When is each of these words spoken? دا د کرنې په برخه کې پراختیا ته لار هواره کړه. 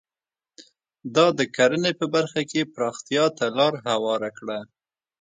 دا 1.15 1.25
د 1.39 1.41
کرنې 1.55 1.91
په 1.99 2.05
برخه 2.15 2.41
کې 2.51 2.69
پراختیا 2.73 3.25
ته 3.37 3.45
لار 3.57 3.73
هواره 3.87 4.29
کړه. 4.37 4.59